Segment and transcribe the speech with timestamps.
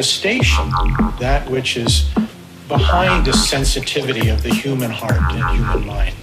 [0.00, 0.70] Manifestation
[1.18, 2.08] that which is
[2.68, 6.14] behind the sensitivity of the human heart and human mind.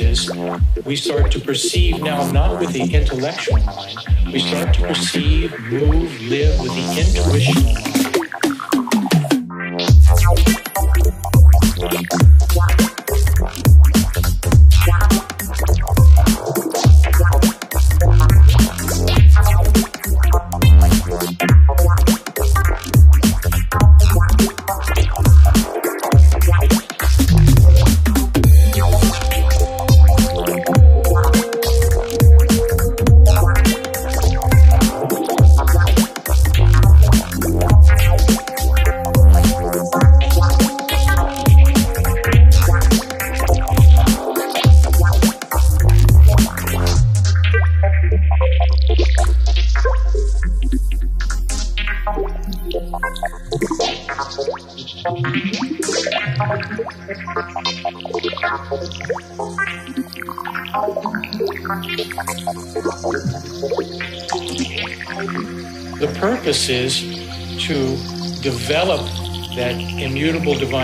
[0.00, 0.30] Is
[0.84, 6.20] we start to perceive now, not with the intellectual mind, we start to perceive, move,
[6.22, 7.87] live with the intuitional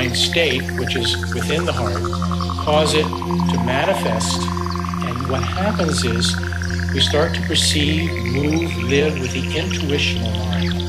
[0.05, 2.03] divine state, which is within the heart,
[2.65, 4.41] cause it to manifest.
[5.07, 6.37] And what happens is
[6.93, 10.84] we start to perceive, move, live with the intuitional mind.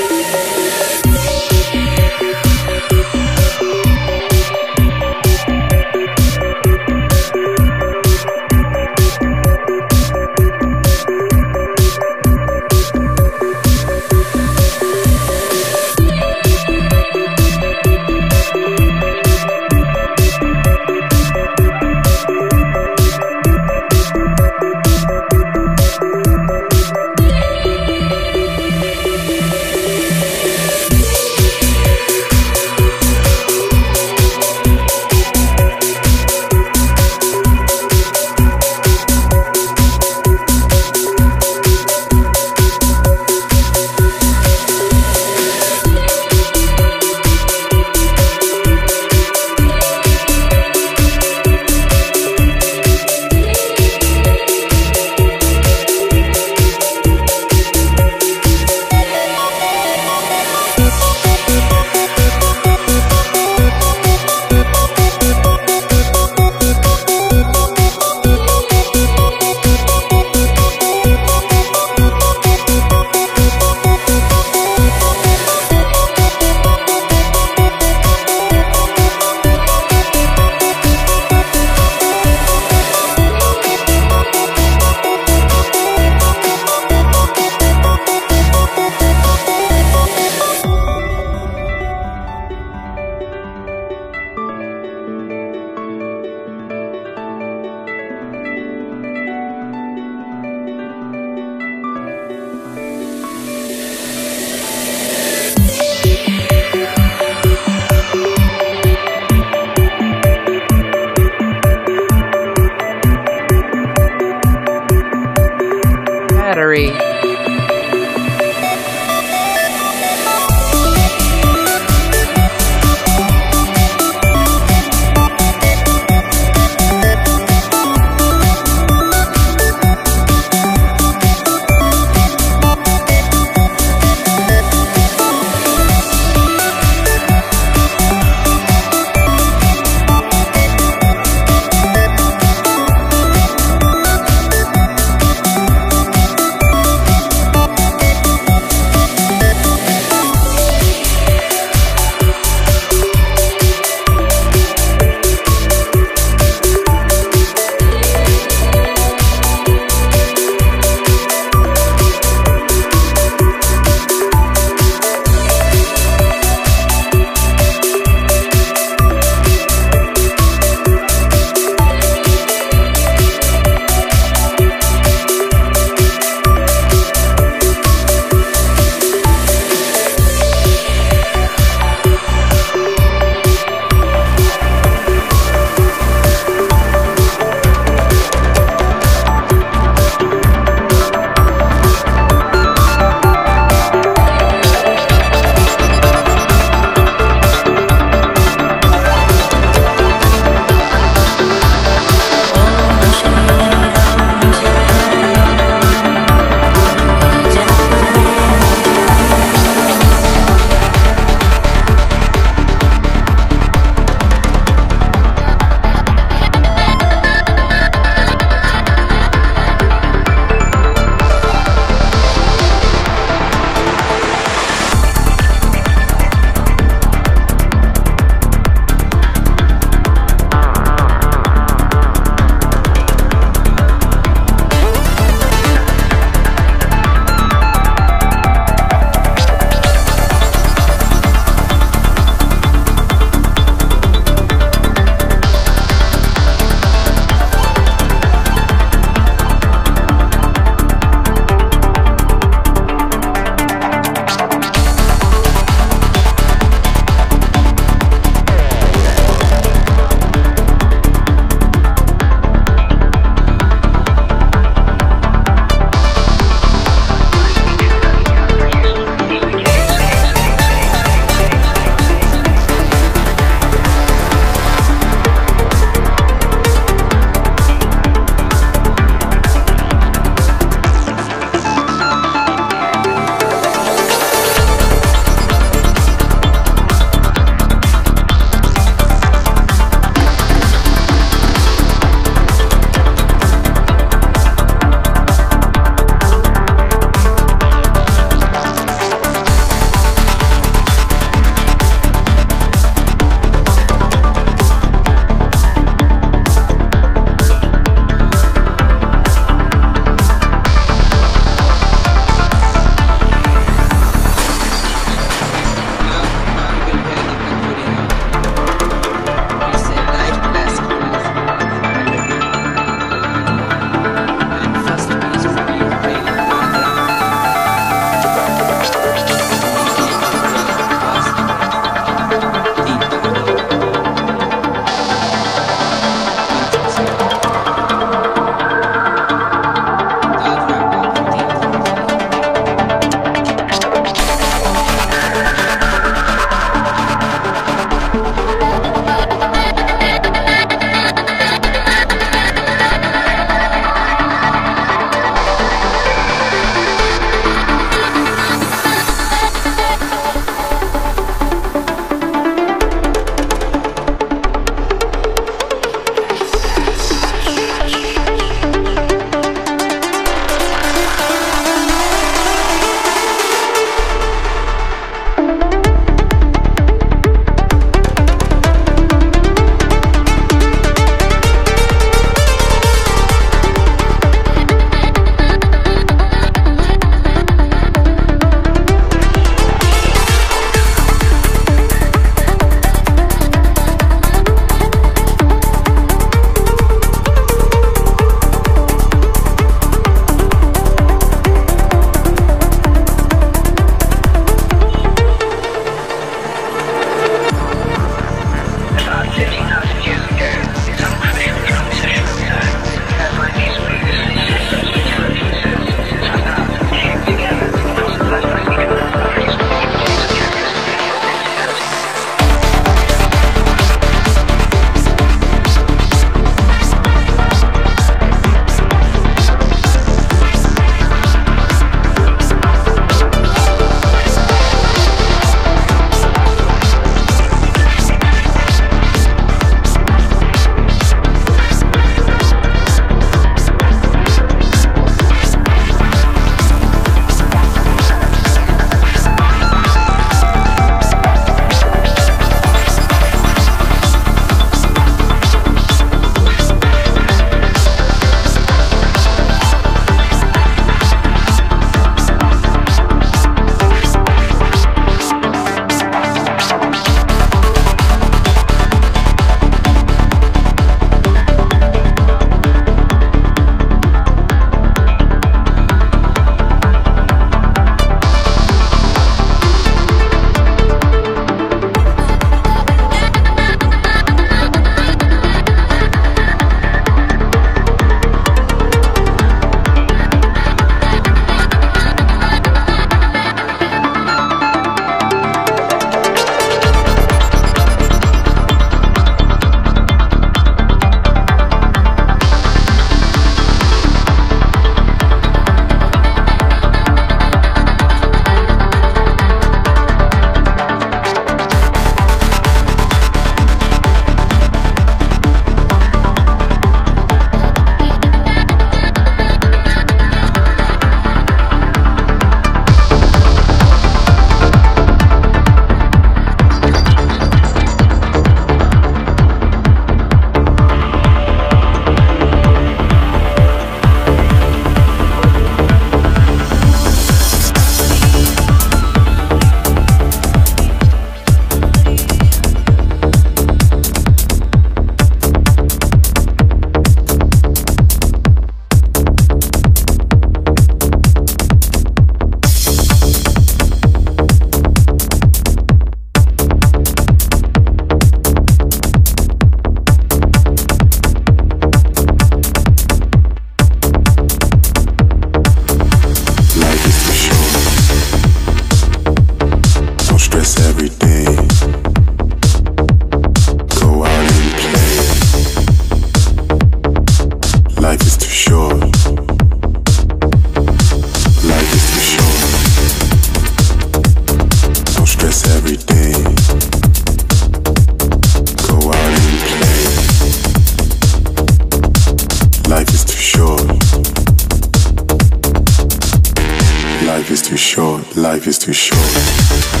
[597.59, 600.00] Too short, life is too short.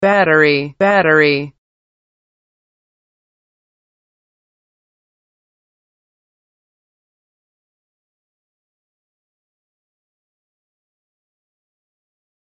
[0.00, 1.54] Battery, battery.